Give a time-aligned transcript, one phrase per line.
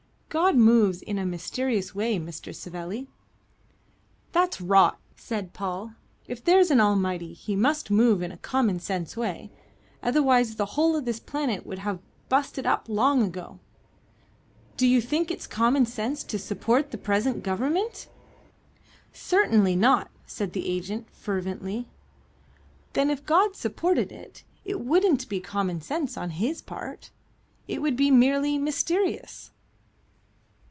[0.33, 2.55] "God moves in a mysterious way, Mr.
[2.55, 3.09] Savelli."
[4.31, 5.95] "That's rot," said Paul.
[6.25, 9.51] "If there's an Almighty, He must move in a common sense way;
[10.01, 13.59] otherwise the whole of this planet would have busted up long ago.
[14.77, 18.07] Do you think it's common sense to support the present Government?"
[19.11, 21.89] "Certainly not," said the agent, fervently.
[22.93, 27.11] "Then if God supported it, it wouldn't be common sense on His part.
[27.67, 29.51] It would be merely mysterious?"